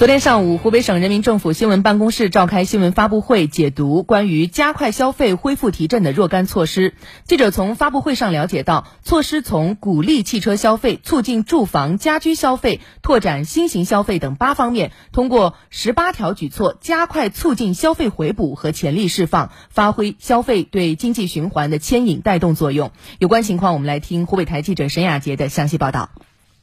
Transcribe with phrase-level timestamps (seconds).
[0.00, 6.94] 昨天上午，湖北省人民政府新闻办公室召开新闻发布会，解读关于加快消费恢复提振的若干措施。
[7.24, 22.90] 记者从发布会上了解到，措施从鼓励汽车消费、促进住房家居消费、拓展新型消费等八方面，通过十八条举措，加快促进消费回补和潜力释放，发挥消费对经济循环的牵引带动作用。
[23.18, 26.08] 有关情况，我们来听湖北台记者沈雅杰的详细报道。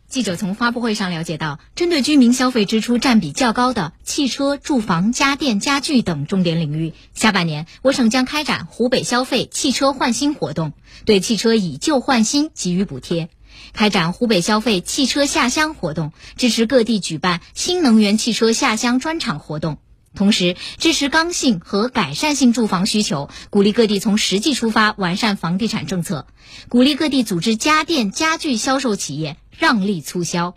[0.10, 10.72] 记者从发布会上了解到，针对居民消费支出占比较高的汽车、住房、家电、家具等重点领域，下半年我省将开展湖北消费汽车换新活动，
[11.04, 13.28] 对汽车以旧换新给予补贴；
[13.74, 19.78] 开展湖北消费汽车下乡活动，支持各地举办新能源汽车下乡专场活动。
[20.18, 26.26] 同时，支持刚性和改善性住房需求，鼓励各地从实际出发完善房地产政策，
[26.70, 30.56] 鼓励各地组织家电家具销售企业让利促销。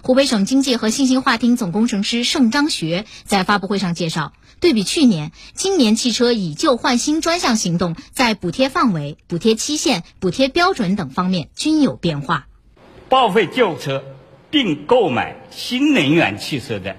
[0.00, 12.46] 湖北省经济和信息化厅总工程师盛章学在发布会上介绍，对比去年，今年汽车以旧换新专项行动在补贴范围、补贴期限、补贴标准等方面均有变化。
[13.10, 14.02] 报废旧车
[14.50, 16.96] 并购买新能源汽车的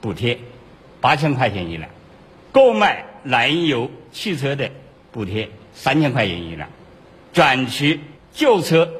[0.00, 0.40] 补贴。
[1.04, 1.90] 八千块钱一辆，
[2.50, 4.70] 购买燃油汽车的
[5.12, 6.70] 补贴三千块钱一辆，
[7.34, 8.00] 转取
[8.32, 8.90] 旧车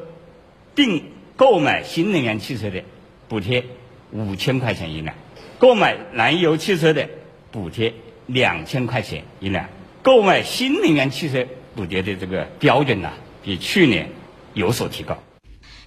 [0.75, 2.83] 并购买新能源汽车的
[3.27, 3.65] 补贴
[4.11, 5.17] 五千块钱一辆，
[5.59, 7.09] 购买燃油汽车的
[7.51, 7.95] 补贴
[8.27, 9.71] 两千块钱一辆，
[10.03, 13.11] 购买新能源汽车补贴的这个标准呢，
[13.43, 14.11] 比去年
[14.53, 15.17] 有所提高。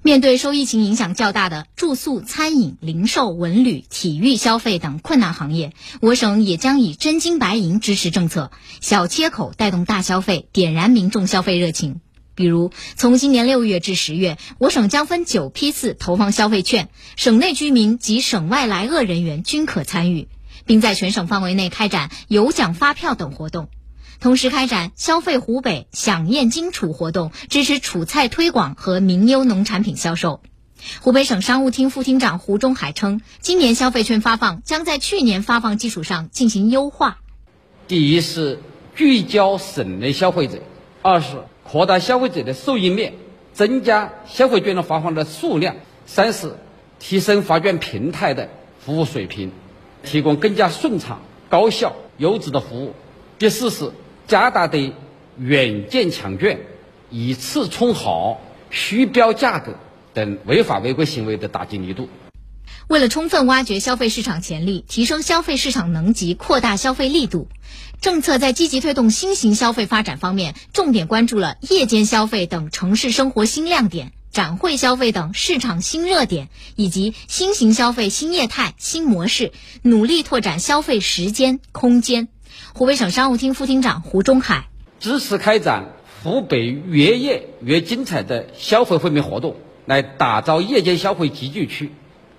[0.08, 12.00] 面对受疫情影响较大的住宿、餐饮、零售、文旅、体育消费等困难行业，我省也将以真金白银支持政策，小切口带动大消费，点燃民众消费热情。
[12.36, 20.30] 比如，从今年六月至十月，我省将分九批次投放消费券，省内居民及省外来鄂人员均可参与，
[20.66, 23.68] 并在全省范围内开展有奖发票等活动。
[24.20, 30.42] 同时开展消费湖北享宴荆楚活动，支持楚菜推广和名优农产品销售。
[31.02, 37.20] 湖北省商务厅副厅长胡忠海称，今年消费券发放将在去年发放基础上进行优化。
[37.88, 38.60] 第一是
[38.96, 40.60] 聚焦省内消费者，
[41.04, 43.14] 二是扩大消费者的受益面，
[43.54, 45.76] 增加消费券的发放的数量，
[46.08, 46.56] 三是
[47.00, 48.50] 提升发券平台的
[48.80, 49.52] 服务水平，
[50.04, 52.96] 提供更加顺畅、高效、优质的服务。
[53.38, 53.92] 第四是。
[54.28, 54.94] 加大对
[55.40, 56.60] 远件抢券、
[57.10, 59.76] 以次充好、虚标价格
[60.14, 62.10] 等违法违规行为的打击力度。
[62.90, 67.48] 为了充分挖掘消费市场潜力，提升消费市场能级，扩大消费力度，
[68.02, 79.52] 政策在积极推动新型消费发展方面，重点关注了夜间消费等城市生活新亮点、展会消费等市场新热点，以及新型消费新业态、新模式，
[79.82, 82.28] 努力拓展消费时间、空间。
[82.78, 84.68] 湖北省商务厅副厅长胡忠海
[85.00, 89.56] 支持开展湖北越夜越精彩的消费惠民活动，
[89.88, 91.92] 来打造夜间消费集聚区。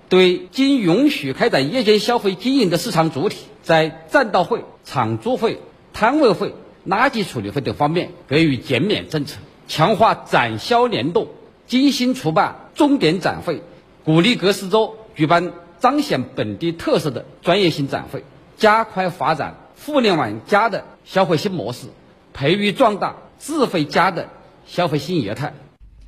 [0.07, 5.59] 对经允许开展夜间消费经营的市场主体，在占道费、场租费、
[5.91, 6.53] 摊位费、
[6.87, 11.27] 垃圾处理费等方面给予减免政策，强化展销联动，
[11.67, 13.61] 精心筹办重点展会，
[14.05, 18.23] 鼓励各市州举办彰显本地特色的专业性展会，
[18.55, 19.57] 加快发展。
[19.85, 21.87] 互联网加的消费新模式，
[22.33, 24.29] 培育壮大智慧加的
[24.67, 25.53] 消费新业态。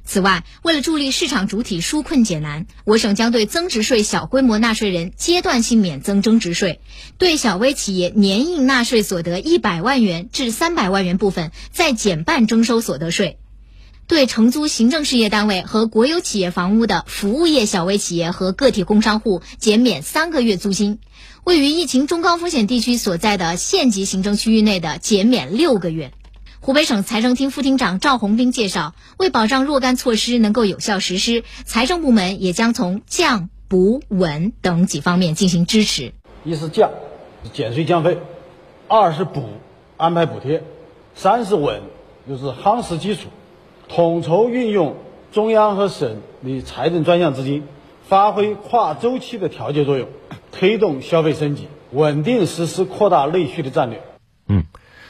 [0.04, 6.82] 此外，为了助力市场主体纾困解难，我省将对增值税小规模纳税人阶段性免征增值税，
[7.18, 13.38] 对小微企业年应纳税所得一百万元至三百万元部分再减半征收所得税。
[14.12, 21.00] 对承租行政事业单位和国有企业房屋的服务业小微企业和个体工商户减免三个月租金，
[21.46, 26.12] 位于疫情中高风险地区所在的县级行政区域内的减免六个月。
[26.60, 36.12] 湖北省财政厅副厅长赵红兵介绍，为保障若干措施能够有效实施，财政部门也将从降、补、稳等几方面进行支持。
[36.44, 36.92] 一是降，
[37.54, 38.18] 减税降费；
[38.90, 39.52] 二是补，
[39.96, 40.60] 安排补贴；
[41.16, 41.82] 三是稳，
[42.28, 43.30] 就是夯实基础。
[43.94, 44.96] 统筹运用
[45.34, 47.64] 中央和省的财政专项资金，
[48.08, 50.08] 发挥跨周期的调节作用，
[50.54, 54.02] 推动消费升级，稳定实施扩大内需的战略。
[54.48, 54.64] 嗯，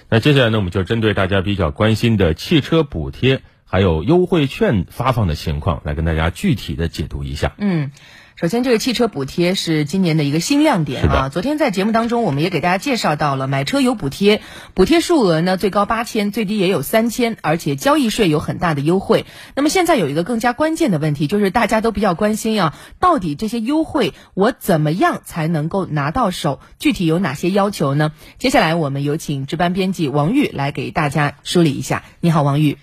[0.10, 3.42] 那接下来呢，我们就针对大家比较关心的汽车补贴
[3.72, 7.54] 还有优惠券发放的情况，来跟大家具体的解读一下。
[7.58, 7.92] 嗯。
[8.36, 11.30] 首先，这个汽车补贴是今年的一个新亮点啊。
[11.30, 14.42] 昨天在节目当中，我们也给大家介绍到了买车有补贴，
[14.74, 19.26] 补贴数额呢最高八千，最低也有三千，而且交易税有很大的优惠。
[19.56, 26.60] 那么现在有一个更加关键的问题，就是大家都比较关心啊，到底这些优惠我怎么样才能够拿到手？
[26.80, 28.12] 具体有哪些要求呢？
[28.40, 32.04] 接下来我们有请值班编辑王玉来给大家梳理一下。
[32.20, 32.78] 你好，王玉。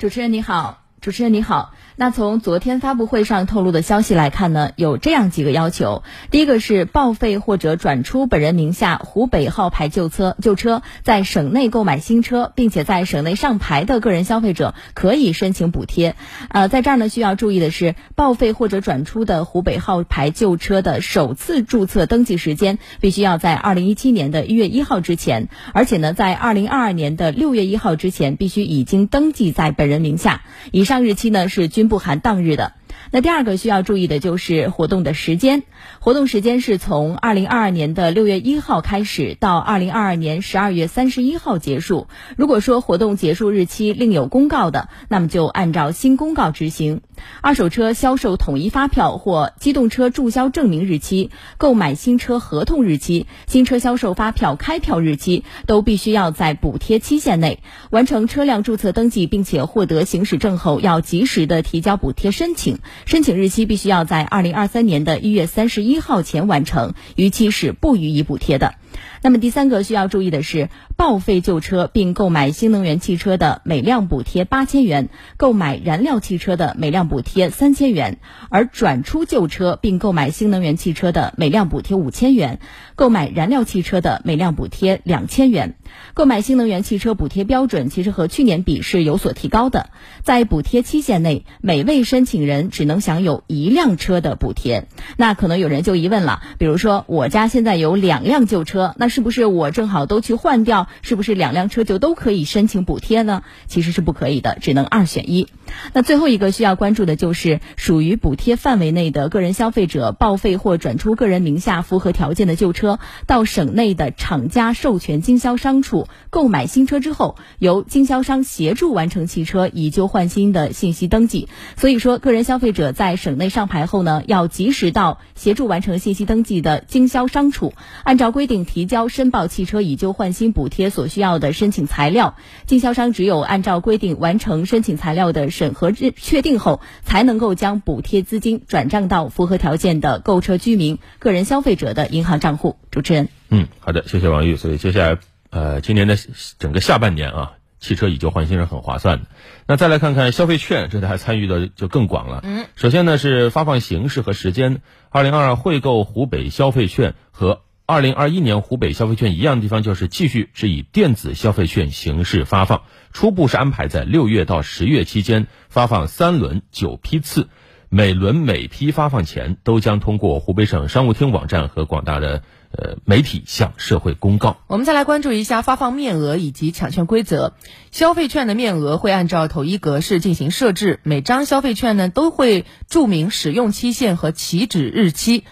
[0.00, 1.72] 主持人你好，主持人你好。
[1.96, 6.02] 那从昨天发布会上透露的消息来看呢，有这样几个要求。
[6.30, 16.16] 第一个是报废或者转出本人名下湖北号牌旧车，旧车在省内购买新车，并且在省内上牌的个人消费者可以申请补贴。
[16.50, 30.42] 呃，在这儿呢需要注意的是，报废或者转出的湖北号牌旧车的首次注册登记时间必须要在二零一七年的一月一号之前，而且呢，在二零二二年的六月一号之前必须已经登记在本人名下。
[30.72, 31.88] 以上日期呢是均。
[31.88, 32.72] 不含当日的。
[33.12, 35.62] 那第二个需要注意的就是活动的时间，
[36.00, 42.06] 活动时间是从二零二二年的六月一号开始，到二零二二年十二月三十一号结束。
[42.36, 47.00] 如果说活动结束日期另有公告的，那么就按照新公告执行。
[47.42, 57.60] 二手车销售统一发票或机动车注销证明日期、购买新车合同日期、新车销售发票开票日期，都必须要在补贴期限内
[57.90, 62.78] 完成车辆注册登记，并且获得行驶证后，要及时的提交补贴申请。
[63.04, 68.74] 申请日期必须要在二零二三年的一月三十一号前完成，逾期是不予以补贴的。
[69.22, 78.16] 那么第三个需要注意的是，报废旧车并购买新能源汽车的每辆补贴八千元，购买燃料汽车的每辆补贴三千元；
[78.48, 82.58] 而转出旧车并购买新能源汽车的每辆补贴五千元，
[82.96, 85.76] 购买燃料汽车的每辆补贴两千元。
[86.14, 89.90] 购买新能源汽车补贴标准其实和去年比是有所提高的，
[90.22, 94.86] 在补贴期限内，每位申请人只能享有一辆车的补贴。
[95.16, 103.42] 那可能有人就疑问了，比如说我家现在有两辆旧车，那是不是我正好都去换掉，是不是两辆车就都可以申请补贴呢？
[103.66, 105.48] 其实是不可以的，只能二选一。
[105.92, 121.48] 那最后一个需要关注的就是属于补贴范围内的个人消费者报废或转出个人名下符合条件的旧车，到省内的厂家授权经销商处购买新车之后，由经销商协助完成汽车以旧换新的信息登记。
[121.76, 132.34] 所以说，个人消费者在省内上牌后呢，要及时到协助完成信息登记的经销商处，按照规定提交申报汽车以旧换新补贴所需要的申请材料。
[132.66, 135.50] 经销商只有按照规定完成申请材料的。
[135.50, 142.76] 审核确确定后，才能够将补贴资金转账到符合条件的购车居民、个人消费者的银行账户。
[142.90, 144.56] 主持人，嗯，好的，谢谢王玉。
[144.56, 145.18] 所以接下来，
[145.50, 146.16] 呃，今年的
[146.58, 149.26] 整个下半年啊，汽车以旧换新是很划算的。
[149.66, 152.40] 那再来看看消费券，这台参与的就更广了。
[152.44, 154.80] 嗯，首先呢是发放形式和时间，
[155.10, 157.62] 二零二二惠购湖北消费券和。
[157.86, 162.82] 二零二一年湖北消费券一样的地方就是继续是以电子消费券形式发放，
[163.12, 167.48] 初步是安排在六月到十月期间发放三轮九批次，
[167.88, 174.58] 每轮每批发放前都将通过湖北省商务厅网站和广大的呃媒体向社会公告。
[174.66, 177.54] 我们再来关注一下发放面额以及抢券规则，
[177.90, 185.44] 消费券的面额会按照统一格式进行设置，每张消费券呢都会注明使用期限和起止日期。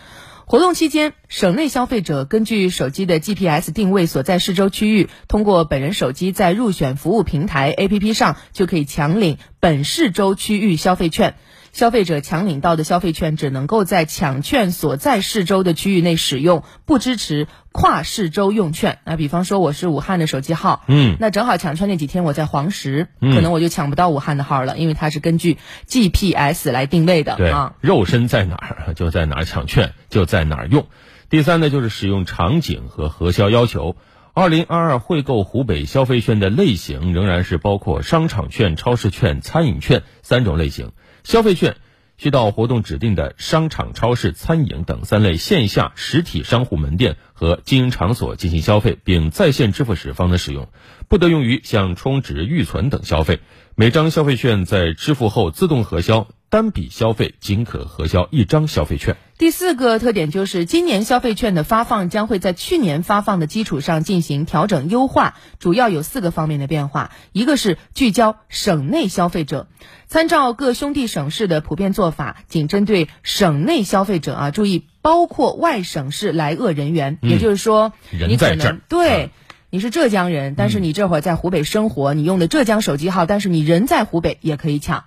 [0.46, 11.34] 活动期间，省内消费者根据手机的 GPS 定位所在市州区域，通过本人手机在入选服务平台 APP 上就可以抢领本市州区域消费券。
[11.78, 18.99] 消费者抢领到的消费券只能够在抢券所在市州的区域内使用，不支持跨市州用券。
[19.04, 25.56] 那比方说我是武汉的手机号，嗯，那正好抢券那几天我在黄石，嗯可能我就抢不到武汉的号了，因为它是根据
[25.87, 27.37] GPS 来定位的。
[27.37, 30.85] 对啊，肉身在哪儿就在哪儿抢券，就在哪儿用。
[31.30, 33.94] 第三呢，就是使用场景和核销要求。
[34.35, 40.90] 二零二二惠购湖北消费券的类型仍然是包括商场券、超市券、餐饮券三种类型。
[41.28, 41.76] 消费券
[42.16, 50.70] 需到活动指定的商场、超市、餐饮等三类线下实体商户门店和经营场所进行消费，并在线支付时方能使用，
[51.06, 53.40] 不得用于向充值、预存等消费。
[53.75, 56.28] 每张消费券在支付后自动核销。
[56.50, 59.18] 单笔消费仅可核销一张消费券。
[59.38, 67.12] 第四个特点就是，今年消费券的发放将会在去年发放的基础上进行调整优化，主要有四个方面的变化。
[67.30, 69.68] 一个是聚焦省内消费者，
[70.09, 79.30] 参照各兄弟省市的普遍做法，仅针对省内消费者啊，注意包括外省市来鄂人员，也就是说，人在这儿对。
[79.70, 85.04] 你是浙江人，但是你这会儿在湖北生活，你用的浙江手机号，但是你人在湖北也可以抢。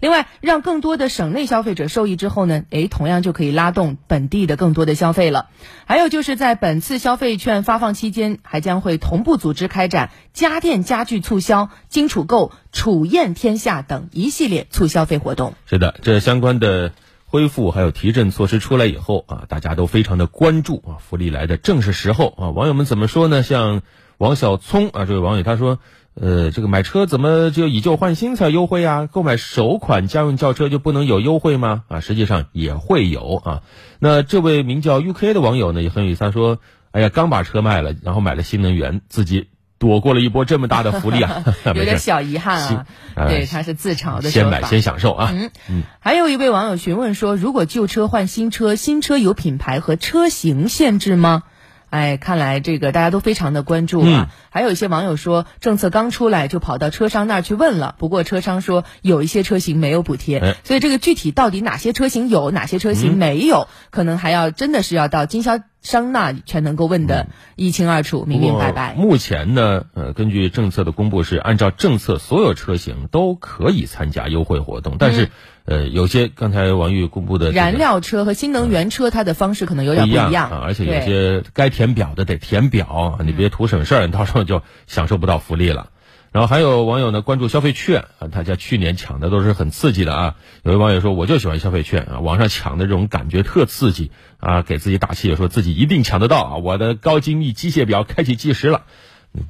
[0.00, 5.48] 另外，让更多的省内消费者受益之后呢，诶，同样就可以拉动本地的更多的消费了。
[5.86, 15.54] 还有就是在本次消费券发放期间，还将会同步组织开展家电家具促销、金储购、储宴天下等一系列促消费活动。
[15.64, 16.92] 是的，这相关的
[17.24, 22.50] 恢复还有提振措施出来以后啊，大家都非常的关注啊，福利来的正是时候啊。
[22.50, 23.42] 网友们怎么说呢？
[23.42, 23.80] 像
[24.18, 25.78] 王小聪啊，这位网友他说。
[26.14, 29.08] 呃，这个买车怎么就以旧换新才优惠啊？
[29.10, 31.84] 购买首款家用轿车就不能有优惠吗？
[31.88, 33.62] 啊，实际上也会有啊。
[33.98, 36.58] 那这位名叫 UK 的网友呢，也很有意思，他说
[36.92, 45.30] ：“哎呀，刚把车卖了，然后买了新能源，自己躲过了一波这么大的福利啊， 有点小遗憾啊。”对，他是自嘲的先买先享受啊。
[45.32, 45.82] 嗯嗯。
[45.98, 51.44] 还有一位网友询问说：“如果旧车换新车，新车有品牌和车型限制吗？”
[51.92, 54.30] 哎，看来这个大家都非常的关注啊。
[54.48, 68.94] 还有一些网友说，政策刚出来就跑到车商那儿去问了，不过车商说有一些车型没有补贴，所以这个具体到底哪些车型有，哪些车型没有，可能还要真的是要到经销商那全能够问得一清二楚、明明白白。
[68.94, 75.28] 目前呢，呃，根据政策的公布是按照政策，所有车型都可以参加优惠活动，但是。
[75.64, 85.90] 呃，有些刚才王玉公布的燃料车和新能源车，它的方式可能有点不一样啊，而且有些该填表的得填表，你别图省事儿，你到时候就享受不到福利了。
[86.32, 90.34] 然后还有网友呢关注消费券啊，大家去年抢的都是很刺激的啊。
[90.62, 98.82] 有位网友说，我就喜欢消费券啊，网上抢的这种感觉特刺激啊，给自己打气，说自己一定抢得到啊，我的高精密机械表开启计时了。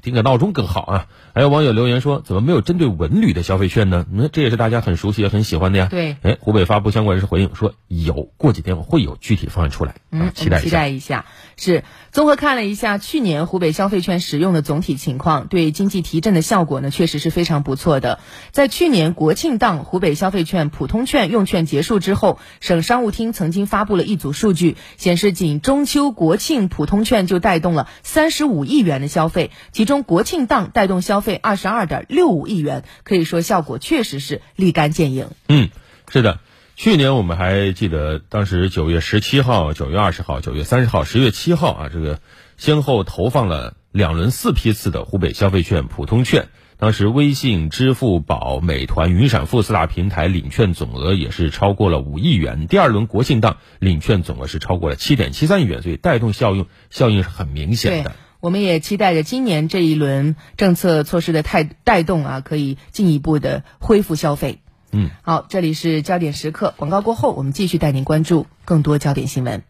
[0.01, 1.07] 定个闹钟更好啊！
[1.35, 4.07] 还有网友留言说，怎么没有针对文旅的消费券呢？
[4.13, 5.89] 那这也是大家很熟悉也很喜欢的呀。
[5.91, 11.27] 对，哎，湖北发布相关人士回应说，有，过几天会有具体方案出来，嗯，期待期待一下。
[11.57, 18.21] 是综合看了一下去年湖北消费券使用的总体情况，对经济提振的效果呢，确实是非常不错的。
[18.51, 29.51] 在去年国庆档，湖北消费券普通券用券结束之后，省商务厅曾经发布了一组数据，显示仅中秋国庆普通券就带动了三十五亿元的消费。
[29.73, 35.29] 其中国庆档带动消费二十二点六五亿元，可以说效果确实是立竿见影。
[35.49, 35.71] 嗯，
[36.11, 36.41] 是的，
[36.77, 42.21] 去年我们还记得，当时九月十七号、九月二十号、九月三十号、十月七号啊，这个
[42.59, 46.49] 先后投放了两轮四批次的湖北消费券普通券。
[46.77, 52.67] 当时微信、支付宝、美团、云闪付四大平台领券总额也是超过了五亿元。
[52.67, 58.13] 第二轮国庆档领券总额是超过了七点七三亿元，所以带动效应效应是很明显的。
[58.43, 64.59] 我们也期待着今年这一轮政策措施的带带动啊，可以进一步的恢复消费。
[64.91, 69.63] 嗯，好，这里是焦点时刻，广告过后，我们继续带您关注更多焦点新闻。